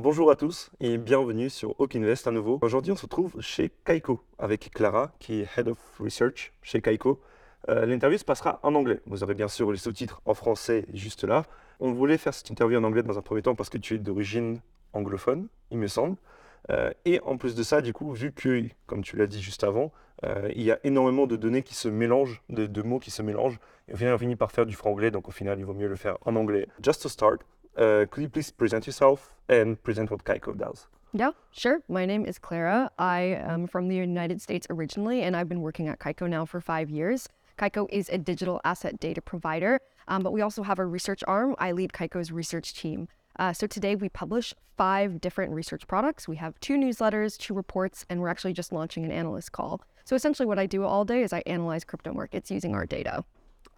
[0.00, 2.60] Bonjour à tous et bienvenue sur Hawk Invest à nouveau.
[2.62, 7.20] Aujourd'hui, on se retrouve chez Kaiko avec Clara, qui est Head of Research chez Kaiko.
[7.68, 9.00] Euh, L'interview se passera en anglais.
[9.06, 11.46] Vous aurez bien sûr les sous-titres en français juste là.
[11.80, 13.98] On voulait faire cette interview en anglais dans un premier temps parce que tu es
[13.98, 14.60] d'origine
[14.92, 16.16] anglophone, il me semble.
[16.70, 19.64] Euh, et en plus de ça, du coup, vu que, comme tu l'as dit juste
[19.64, 19.90] avant,
[20.24, 23.22] euh, il y a énormément de données qui se mélangent, de, de mots qui se
[23.22, 23.58] mélangent,
[23.88, 26.18] et on finit par faire du franglais, donc au final, il vaut mieux le faire
[26.24, 26.68] en anglais.
[26.82, 27.40] Just to start,
[27.78, 30.86] uh, could you please present yourself and present what Kaiko does?
[31.12, 31.80] Yeah, sure.
[31.88, 32.90] My name is Clara.
[32.98, 36.60] I am from the United States originally, and I've been working at Kaiko now for
[36.60, 37.28] five years.
[37.58, 41.56] Kaiko is a digital asset data provider, um, but we also have a research arm.
[41.58, 43.08] I lead Kaiko's research team.
[43.38, 46.28] Uh, so today we publish five different research products.
[46.28, 49.80] We have two newsletters, two reports, and we're actually just launching an analyst call.
[50.04, 53.24] So essentially, what I do all day is I analyze crypto markets using our data.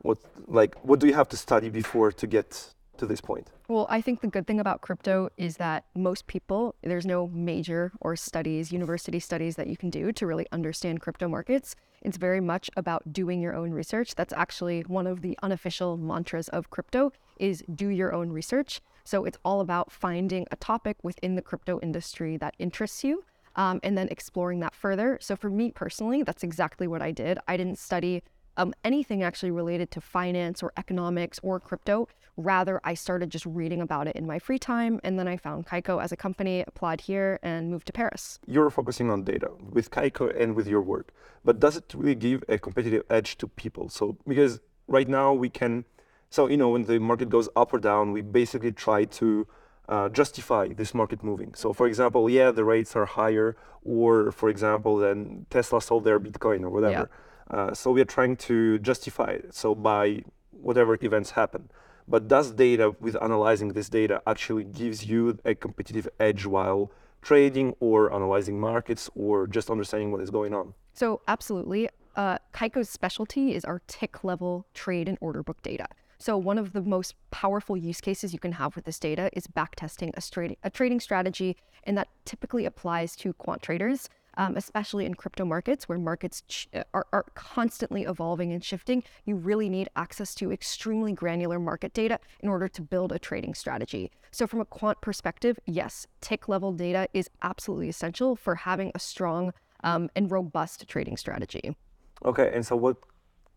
[0.02, 3.50] What, like, what do you have to study before to get to this point?
[3.68, 7.92] Well, I think the good thing about crypto is that most people, there's no major
[8.00, 11.75] or studies, university studies that you can do to really understand crypto markets.
[12.02, 14.14] It's very much about doing your own research.
[14.14, 18.80] That's actually one of the unofficial mantras of crypto is do your own research.
[19.05, 23.25] So it's all about finding a topic within the crypto industry that interests you
[23.56, 25.19] um, and then exploring that further.
[25.20, 27.38] So for me personally, that's exactly what I did.
[27.48, 28.22] I didn't study
[28.61, 32.08] um, anything actually related to finance or economics or crypto.
[32.36, 35.00] Rather, I started just reading about it in my free time.
[35.03, 38.38] And then I found Kaiko as a company, applied here, and moved to Paris.
[38.47, 41.12] You're focusing on data with Kaiko and with your work,
[41.44, 43.88] but does it really give a competitive edge to people?
[43.88, 45.84] So, because right now we can,
[46.28, 49.47] so, you know, when the market goes up or down, we basically try to
[49.91, 51.52] uh, justify this market moving.
[51.55, 56.20] So, for example, yeah, the rates are higher, or for example, then Tesla sold their
[56.20, 57.10] Bitcoin or whatever.
[57.10, 57.56] Yeah.
[57.56, 59.52] Uh, so we are trying to justify it.
[59.52, 61.70] So by whatever events happen.
[62.06, 67.75] But does data, with analyzing this data, actually gives you a competitive edge while trading
[67.80, 70.75] or analyzing markets or just understanding what is going on?
[70.92, 71.88] So absolutely.
[72.16, 75.86] Uh, Kaiko's specialty is our tick level trade and order book data.
[76.20, 79.47] So one of the most powerful use cases you can have with this data is
[79.47, 85.14] backtesting a, a trading strategy, and that typically applies to quant traders um, especially in
[85.14, 89.88] crypto markets where markets ch- uh, are, are constantly evolving and shifting, you really need
[89.97, 94.10] access to extremely granular market data in order to build a trading strategy.
[94.30, 98.98] So, from a quant perspective, yes, tick level data is absolutely essential for having a
[98.98, 101.76] strong um, and robust trading strategy.
[102.25, 102.97] Okay, and so what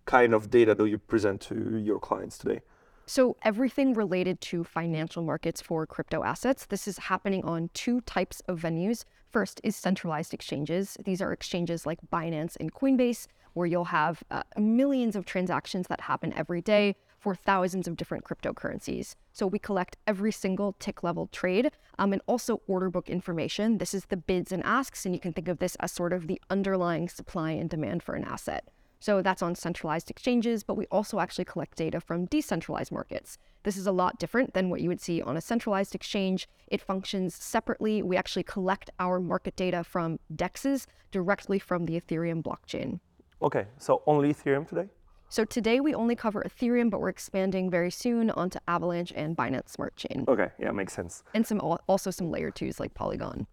[0.06, 2.62] kind of data do you present to your clients today?
[3.06, 8.42] So, everything related to financial markets for crypto assets, this is happening on two types
[8.48, 9.04] of venues.
[9.30, 10.98] First is centralized exchanges.
[11.04, 16.00] These are exchanges like Binance and Coinbase, where you'll have uh, millions of transactions that
[16.00, 19.16] happen every day for thousands of different cryptocurrencies.
[19.34, 23.80] So, we collect every single tick level trade um, and also order book information.
[23.80, 26.28] This is the bids and asks, and you can think of this as sort of
[26.28, 28.70] the underlying supply and demand for an asset.
[29.04, 33.38] So that's on centralized exchanges, but we also actually collect data from decentralized markets.
[33.64, 36.48] This is a lot different than what you would see on a centralized exchange.
[36.68, 38.02] It functions separately.
[38.02, 43.02] We actually collect our market data from DEXs directly from the Ethereum blockchain.
[43.42, 44.88] Okay, so only Ethereum today?
[45.28, 49.68] So today we only cover Ethereum, but we're expanding very soon onto Avalanche and Binance
[49.68, 50.24] Smart Chain.
[50.30, 51.24] Okay, yeah, makes sense.
[51.34, 53.48] And some also some layer twos like Polygon.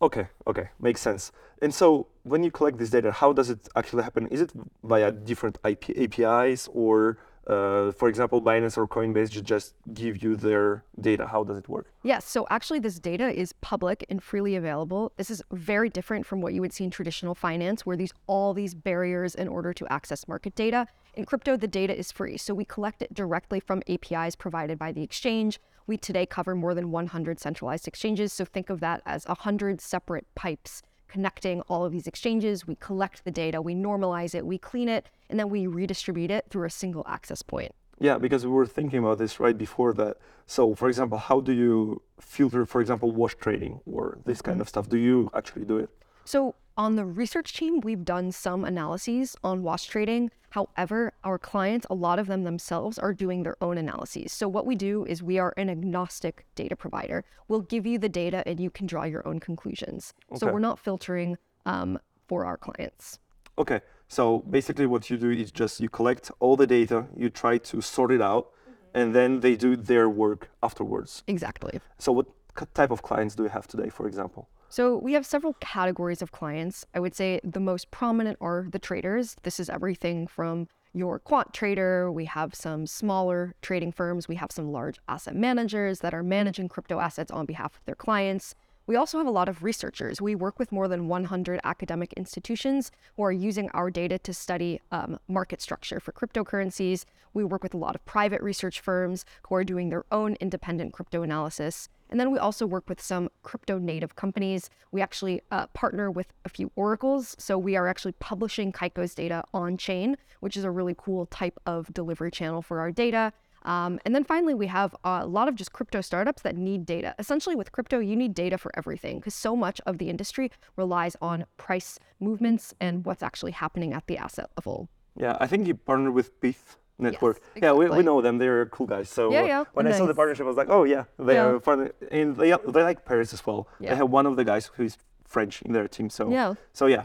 [0.00, 1.32] Okay, okay, makes sense.
[1.62, 4.26] And so when you collect this data, how does it actually happen?
[4.28, 4.52] Is it
[4.84, 10.82] via different IP, APIs or uh, for example, Binance or Coinbase just give you their
[11.00, 11.26] data.
[11.26, 11.86] How does it work?
[12.02, 12.24] Yes.
[12.24, 15.12] So actually, this data is public and freely available.
[15.16, 18.52] This is very different from what you would see in traditional finance, where these all
[18.52, 20.88] these barriers in order to access market data.
[21.14, 24.92] In crypto, the data is free, so we collect it directly from APIs provided by
[24.92, 25.60] the exchange.
[25.86, 30.26] We today cover more than 100 centralized exchanges, so think of that as 100 separate
[30.34, 32.66] pipes connecting all of these exchanges.
[32.66, 36.46] We collect the data, we normalize it, we clean it, and then we redistribute it
[36.50, 37.72] through a single access point.
[37.98, 40.18] Yeah, because we were thinking about this right before that.
[40.46, 44.62] So, for example, how do you filter, for example, wash trading or this kind mm-hmm.
[44.62, 44.88] of stuff?
[44.88, 45.90] Do you actually do it?
[46.26, 50.32] So, on the research team, we've done some analyses on wash trading.
[50.50, 54.32] However, our clients, a lot of them themselves, are doing their own analyses.
[54.32, 57.24] So, what we do is we are an agnostic data provider.
[57.46, 60.12] We'll give you the data and you can draw your own conclusions.
[60.32, 60.40] Okay.
[60.40, 61.96] So, we're not filtering um,
[62.26, 63.20] for our clients.
[63.56, 63.80] Okay.
[64.08, 67.80] So, basically, what you do is just you collect all the data, you try to
[67.80, 68.98] sort it out, mm-hmm.
[68.98, 71.22] and then they do their work afterwards.
[71.28, 71.78] Exactly.
[71.98, 72.26] So, what
[72.74, 74.48] type of clients do you have today, for example?
[74.68, 76.84] So we have several categories of clients.
[76.94, 79.36] I would say the most prominent are the traders.
[79.42, 84.50] This is everything from your quant trader, we have some smaller trading firms, we have
[84.50, 88.54] some large asset managers that are managing crypto assets on behalf of their clients.
[88.88, 90.20] We also have a lot of researchers.
[90.20, 94.80] We work with more than 100 academic institutions who are using our data to study
[94.92, 97.04] um, market structure for cryptocurrencies.
[97.34, 100.92] We work with a lot of private research firms who are doing their own independent
[100.92, 101.88] crypto analysis.
[102.08, 104.70] And then we also work with some crypto native companies.
[104.92, 107.34] We actually uh, partner with a few oracles.
[107.40, 111.58] So we are actually publishing Kaiko's data on chain, which is a really cool type
[111.66, 113.32] of delivery channel for our data.
[113.66, 117.14] Um, and then finally, we have a lot of just crypto startups that need data.
[117.18, 121.16] Essentially, with crypto, you need data for everything because so much of the industry relies
[121.20, 124.88] on price movements and what's actually happening at the asset level.
[125.16, 127.40] Yeah, I think you partnered with Pyth Network.
[127.54, 128.38] Yes, yeah, we, we know them.
[128.38, 129.10] They're cool guys.
[129.10, 129.96] So yeah, yeah, when nice.
[129.96, 131.46] I saw the partnership, I was like, oh yeah, they yeah.
[131.46, 133.68] are fun, and they they like Paris as well.
[133.80, 133.90] Yeah.
[133.90, 134.96] They have one of the guys who's
[135.26, 136.08] French in their team.
[136.08, 137.04] So yeah, so yeah,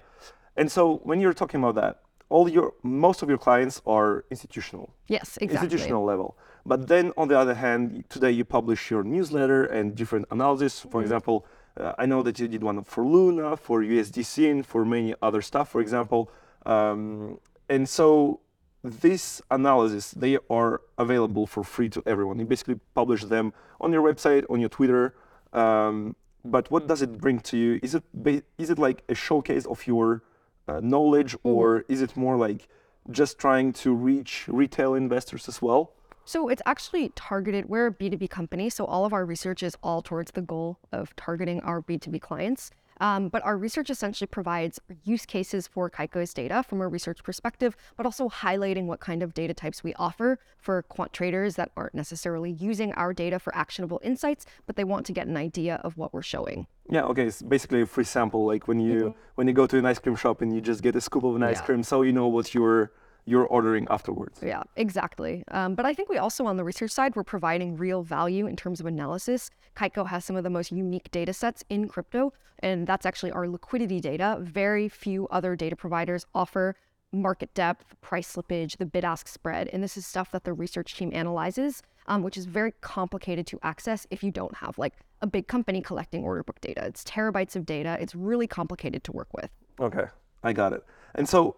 [0.55, 4.93] and so when you're talking about that, all your most of your clients are institutional.
[5.07, 5.65] Yes, exactly.
[5.65, 6.37] Institutional level.
[6.65, 10.79] But then on the other hand, today you publish your newsletter and different analysis.
[10.79, 11.01] For mm-hmm.
[11.01, 11.45] example,
[11.77, 15.41] uh, I know that you did one for Luna, for USDC, and for many other
[15.41, 16.29] stuff, for example.
[16.65, 18.41] Um, and so
[18.83, 22.39] these analysis, they are available for free to everyone.
[22.39, 25.15] You basically publish them on your website, on your Twitter.
[25.53, 27.79] Um, but what does it bring to you?
[27.83, 30.23] Is it ba- is it like a showcase of your
[30.67, 31.49] uh, knowledge, mm-hmm.
[31.49, 32.67] or is it more like
[33.09, 35.93] just trying to reach retail investors as well?
[36.25, 37.67] So it's actually targeted.
[37.67, 41.15] We're a B2B company, so all of our research is all towards the goal of
[41.15, 42.71] targeting our B2B clients.
[43.01, 47.75] Um, but our research essentially provides use cases for Kaiko's data from a research perspective,
[47.97, 51.95] but also highlighting what kind of data types we offer for quant traders that aren't
[51.95, 55.97] necessarily using our data for actionable insights, but they want to get an idea of
[55.97, 56.67] what we're showing.
[56.91, 57.25] Yeah, okay.
[57.25, 59.19] It's basically a free sample, like when you mm-hmm.
[59.33, 61.35] when you go to an ice cream shop and you just get a scoop of
[61.35, 61.65] an ice yeah.
[61.65, 62.91] cream, so you know what you're
[63.25, 64.39] you're ordering afterwards.
[64.43, 65.43] Yeah, exactly.
[65.49, 68.55] Um, but I think we also, on the research side, we're providing real value in
[68.55, 69.49] terms of analysis.
[69.75, 73.47] Kaiko has some of the most unique data sets in crypto, and that's actually our
[73.47, 74.37] liquidity data.
[74.41, 76.75] Very few other data providers offer
[77.13, 79.69] market depth, price slippage, the bid ask spread.
[79.73, 83.59] And this is stuff that the research team analyzes, um, which is very complicated to
[83.63, 86.85] access if you don't have like a big company collecting order book data.
[86.85, 89.49] It's terabytes of data, it's really complicated to work with.
[89.79, 90.05] Okay,
[90.43, 90.83] I got it.
[91.15, 91.57] And so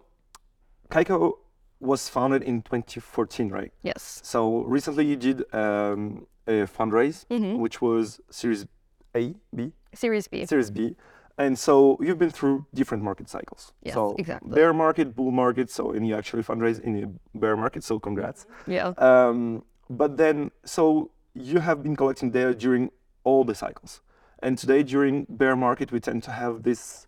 [0.90, 1.38] Kaiko
[1.84, 3.72] was founded in 2014, right?
[3.82, 4.20] Yes.
[4.24, 7.58] So recently you did um, a fundraise, mm-hmm.
[7.58, 8.66] which was Series
[9.14, 9.72] A, B?
[9.94, 10.46] Series B.
[10.46, 10.96] Series B.
[11.36, 13.72] And so you've been through different market cycles.
[13.82, 14.54] Yes, so exactly.
[14.54, 15.68] Bear market, bull market.
[15.68, 17.82] So and you actually fundraise in a bear market.
[17.82, 18.46] So congrats.
[18.66, 18.92] Yeah.
[18.98, 22.90] Um, but then, so you have been collecting data during
[23.24, 24.00] all the cycles.
[24.40, 27.06] And today, during bear market, we tend to have this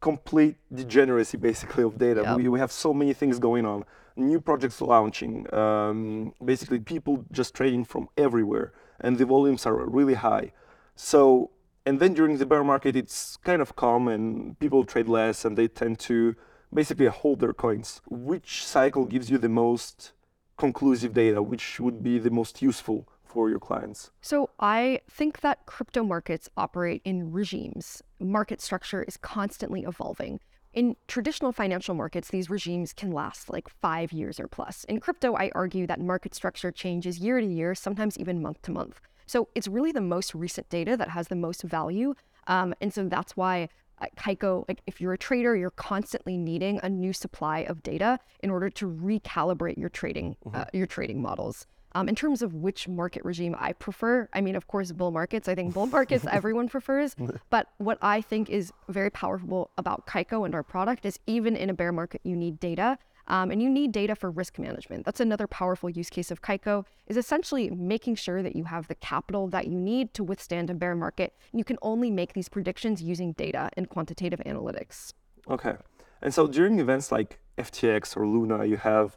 [0.00, 2.22] complete degeneracy basically of data.
[2.22, 2.36] Yep.
[2.36, 3.84] We, we have so many things going on,
[4.16, 10.14] new projects launching, um, basically people just trading from everywhere, and the volumes are really
[10.14, 10.52] high.
[10.96, 11.50] So,
[11.86, 15.56] and then during the bear market, it's kind of calm and people trade less and
[15.56, 16.34] they tend to
[16.72, 18.00] basically hold their coins.
[18.08, 20.12] Which cycle gives you the most
[20.56, 21.42] conclusive data?
[21.42, 24.10] Which would be the most useful for your clients?
[24.20, 28.02] So I think that crypto markets operate in regimes.
[28.20, 30.40] Market structure is constantly evolving.
[30.72, 34.84] In traditional financial markets, these regimes can last like five years or plus.
[34.84, 38.70] In crypto, I argue that market structure changes year to year, sometimes even month to
[38.70, 39.00] month.
[39.26, 42.14] So it's really the most recent data that has the most value.
[42.46, 43.68] Um, and so that's why
[44.00, 48.18] uh, Kaiko, like if you're a trader, you're constantly needing a new supply of data
[48.42, 50.56] in order to recalibrate your trading, mm-hmm.
[50.56, 51.66] uh, your trading models.
[51.92, 55.48] Um, in terms of which market regime I prefer, I mean, of course, bull markets.
[55.48, 57.16] I think bull markets everyone prefers.
[57.50, 61.70] But what I think is very powerful about Kaiko and our product is even in
[61.70, 62.98] a bear market, you need data.
[63.28, 65.04] Um, and you need data for risk management.
[65.04, 68.96] That's another powerful use case of Kaiko is essentially making sure that you have the
[68.96, 71.36] capital that you need to withstand a bear market.
[71.52, 75.12] And you can only make these predictions using data and quantitative analytics.
[75.48, 75.76] Okay.
[76.20, 79.16] And so during events like FTX or Luna, you have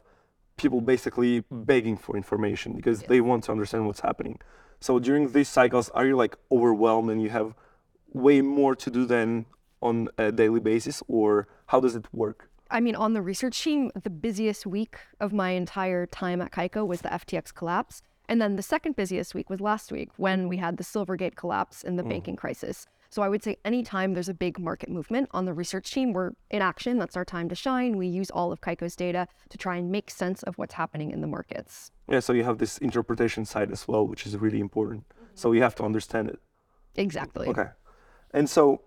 [0.56, 3.08] people basically begging for information because yes.
[3.08, 4.38] they want to understand what's happening.
[4.80, 7.54] So during these cycles, are you like overwhelmed and you have
[8.12, 9.46] way more to do than
[9.82, 12.48] on a daily basis, or how does it work?
[12.70, 16.86] I mean, on the research team, the busiest week of my entire time at Kaiko
[16.86, 18.02] was the FTX collapse.
[18.28, 21.84] And then the second busiest week was last week when we had the Silvergate collapse
[21.84, 22.08] and the mm.
[22.08, 22.86] banking crisis.
[23.14, 26.32] So I would say anytime there's a big market movement on the research team, we're
[26.50, 26.98] in action.
[26.98, 27.96] That's our time to shine.
[27.96, 31.20] We use all of Kaiko's data to try and make sense of what's happening in
[31.20, 31.92] the markets.
[32.08, 35.04] Yeah, so you have this interpretation side as well, which is really important.
[35.08, 35.26] Mm-hmm.
[35.36, 36.40] So you have to understand it.
[36.96, 37.46] Exactly.
[37.46, 37.68] Okay.
[38.32, 38.82] And so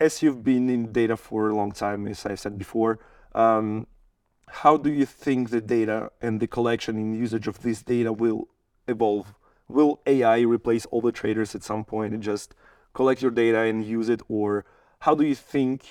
[0.00, 2.98] as you've been in data for a long time, as I said before,
[3.36, 3.86] um,
[4.48, 8.48] how do you think the data and the collection and usage of this data will
[8.88, 9.36] evolve?
[9.68, 12.56] Will AI replace all the traders at some point and just
[12.92, 14.20] collect your data and use it?
[14.28, 14.64] Or
[15.00, 15.84] how do you think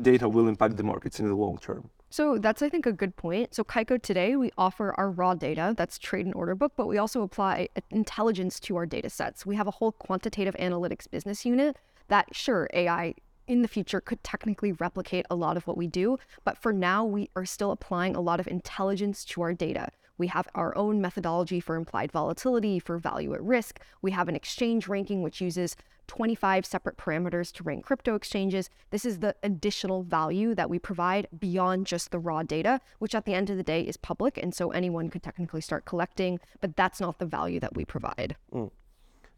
[0.00, 1.90] data will impact the markets in the long term?
[2.10, 3.54] So that's, I think, a good point.
[3.54, 6.98] So Kaiko today, we offer our raw data, that's trade and order book, but we
[6.98, 9.46] also apply intelligence to our data sets.
[9.46, 13.14] We have a whole quantitative analytics business unit that, sure, AI
[13.48, 17.02] in the future could technically replicate a lot of what we do, but for now,
[17.02, 19.88] we are still applying a lot of intelligence to our data.
[20.22, 23.80] We have our own methodology for implied volatility, for value at risk.
[24.02, 25.74] We have an exchange ranking, which uses
[26.06, 28.70] 25 separate parameters to rank crypto exchanges.
[28.90, 33.24] This is the additional value that we provide beyond just the raw data, which at
[33.24, 34.38] the end of the day is public.
[34.38, 38.36] And so anyone could technically start collecting, but that's not the value that we provide.
[38.54, 38.70] Mm.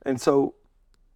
[0.03, 0.53] And so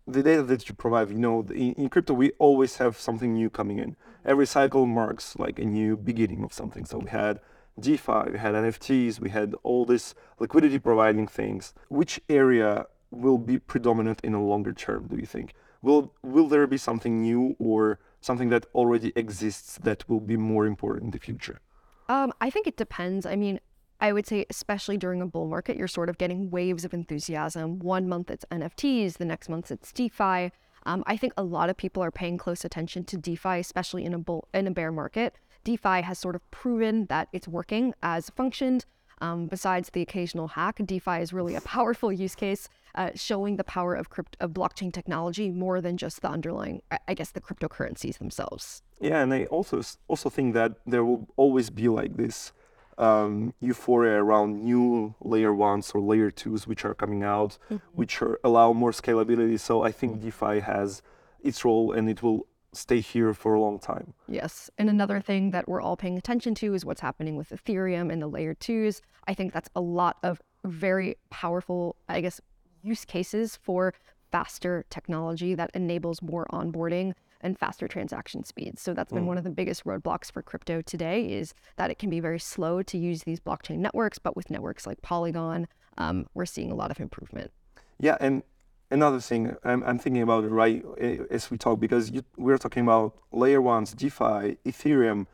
[0.07, 3.51] the data that you provide, you know, in, in, crypto, we always have something new
[3.51, 3.97] coming in.
[4.25, 6.87] Every cycle marks like a new beginning of something.
[6.87, 7.41] So we had
[7.81, 11.75] DeFi, we had NFTs, we had all this liquidity providing things.
[11.89, 15.55] Which area will be predominant in a longer term, do you think?
[15.81, 20.67] Will will there be something new or something that already exists that will be more
[20.67, 21.61] important in the future?
[22.09, 23.27] Um, I think it depends.
[23.27, 23.61] I mean,
[24.01, 27.79] I would say, especially during a bull market, you're sort of getting waves of enthusiasm.
[27.79, 30.53] One month it's NFTs, the next month it's DeFi.
[30.87, 34.15] Um, I think a lot of people are paying close attention to DeFi, especially in
[34.15, 35.37] a bull in a bear market.
[35.69, 38.87] DeFi has sort of proven that it's working as functioned.
[39.21, 43.65] Um, besides the occasional hack, DeFi is really a powerful use case, uh, showing the
[43.65, 48.17] power of, crypt- of blockchain technology more than just the underlying, I guess, the cryptocurrencies
[48.17, 48.83] themselves.
[48.99, 52.53] Yeah, and I also also think that there will always be like this
[52.97, 57.77] um, euphoria around new layer ones or layer twos which are coming out, mm-hmm.
[57.93, 59.61] which are, allow more scalability.
[59.61, 61.03] So I think DeFi has
[61.43, 64.15] its role and it will stay here for a long time.
[64.27, 64.71] Yes.
[64.79, 68.21] And another thing that we're all paying attention to is what's happening with Ethereum and
[68.21, 69.01] the layer twos.
[69.27, 72.41] I think that's a lot of very powerful, I guess,
[72.83, 73.95] use cases for
[74.31, 78.83] faster technology that enables more onboarding and faster transaction speeds.
[78.83, 79.29] So that's been mm.
[79.29, 82.83] one of the biggest roadblocks for crypto today is that it can be very slow
[82.83, 86.91] to use these blockchain networks, but with networks like Polygon, um, we're seeing a lot
[86.91, 87.53] of improvement.
[88.01, 88.43] Yeah, and
[88.91, 90.85] another thing I'm, I'm thinking about it right
[91.31, 95.27] as we talk because you, we're talking about layer ones, DeFi, Ethereum.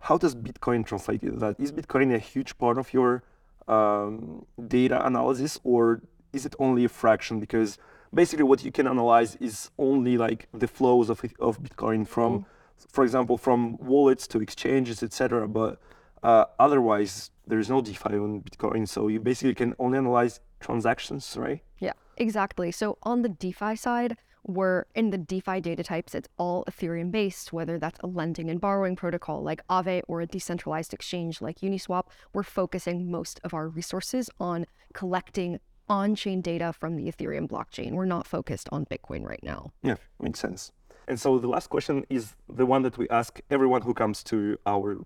[0.00, 1.56] How does Bitcoin translate to that?
[1.58, 3.22] Is Bitcoin a huge part of your
[3.68, 6.02] um, data analysis, or
[6.32, 7.38] is it only a fraction?
[7.38, 7.78] Because
[8.12, 12.44] basically, what you can analyze is only like the flows of of Bitcoin from, mm.
[12.88, 15.46] for example, from wallets to exchanges, etc.
[15.46, 15.78] But
[16.22, 21.36] uh, otherwise, there is no DeFi on Bitcoin, so you basically can only analyze transactions,
[21.38, 21.62] right?
[21.78, 21.92] Yeah.
[22.20, 22.70] Exactly.
[22.70, 27.52] So on the DeFi side, we're in the DeFi data types, it's all Ethereum based,
[27.52, 32.04] whether that's a lending and borrowing protocol like Aave or a decentralized exchange like Uniswap.
[32.34, 37.92] We're focusing most of our resources on collecting on chain data from the Ethereum blockchain.
[37.92, 39.72] We're not focused on Bitcoin right now.
[39.82, 40.72] Yeah, makes sense.
[41.08, 44.58] And so the last question is the one that we ask everyone who comes to
[44.66, 44.98] our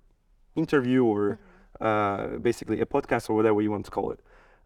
[0.56, 1.38] interview or
[1.80, 2.34] mm-hmm.
[2.34, 4.20] uh, basically a podcast or whatever you want to call it.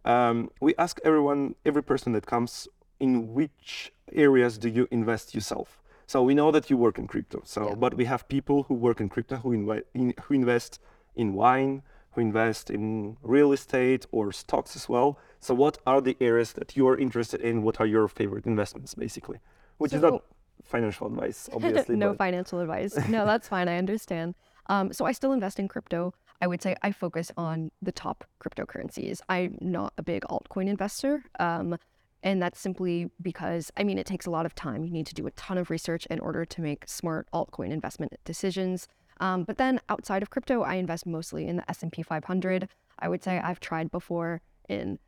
[0.05, 2.69] Um, we ask everyone, every person that comes,
[3.01, 5.81] in which areas do you invest yourself?
[6.07, 7.43] So we know that you work in crypto.
[7.45, 7.75] So, yeah.
[7.75, 10.81] but we have people who work in crypto who, invi- in, who invest
[11.15, 15.19] in wine, who invest in real estate or stocks as well.
[15.41, 17.63] So, what are the areas that you are interested in?
[17.63, 19.39] What are your favorite investments, basically?
[19.77, 20.25] Which so, is not
[20.65, 21.97] financial advice, obviously.
[21.97, 22.19] no but...
[22.19, 22.97] financial advice.
[23.09, 23.69] No, that's fine.
[23.69, 24.35] I understand.
[24.69, 26.15] Um, so I still invest in crypto.
[26.41, 29.21] I would say I focus on the top cryptocurrencies.
[29.29, 31.25] I'm not a big altcoin investor.
[31.39, 31.77] Um,
[32.23, 34.85] and that's simply because, I mean, it takes a lot of time.
[34.85, 38.13] You need to do a ton of research in order to make smart altcoin investment
[38.25, 38.89] decisions.
[39.21, 42.69] Um, but then outside of crypto, I invest mostly in the S&P 500.
[42.99, 44.99] I would say I've tried before in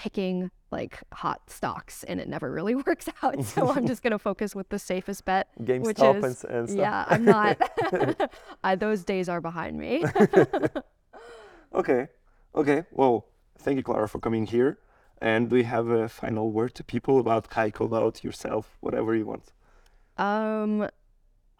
[0.00, 3.44] picking like hot stocks and it never really works out.
[3.44, 6.68] So I'm just going to focus with the safest bet, GameStop which is and, and
[6.70, 6.78] stuff.
[6.78, 7.56] yeah, I'm not.
[8.64, 10.04] uh, those days are behind me.
[11.74, 12.08] okay,
[12.54, 12.84] okay.
[12.92, 13.26] Well,
[13.58, 14.78] thank you, Clara, for coming here.
[15.20, 19.26] And do you have a final word to people about Kaiko, about yourself, whatever you
[19.26, 19.52] want?
[20.16, 20.88] Um,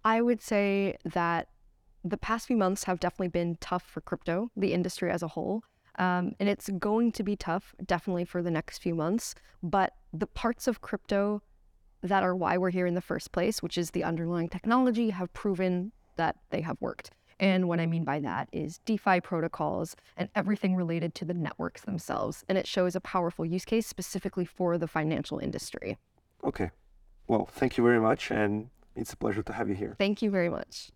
[0.02, 1.49] I would say that
[2.02, 5.62] the past few months have definitely been tough for crypto, the industry as a whole.
[5.99, 9.35] Um, and it's going to be tough, definitely for the next few months.
[9.62, 11.42] But the parts of crypto
[12.02, 15.32] that are why we're here in the first place, which is the underlying technology, have
[15.32, 17.11] proven that they have worked.
[17.38, 21.82] And what I mean by that is DeFi protocols and everything related to the networks
[21.82, 22.44] themselves.
[22.49, 25.97] And it shows a powerful use case specifically for the financial industry.
[26.44, 26.70] Okay.
[27.26, 28.30] Well, thank you very much.
[28.30, 29.97] And it's a pleasure to have you here.
[29.99, 30.90] Thank you very much.